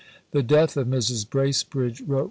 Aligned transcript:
"The 0.31 0.41
death 0.41 0.77
of 0.77 0.87
Mrs. 0.87 1.29
Bracebridge," 1.29 2.01
wrote 2.07 2.17
M. 2.19 2.19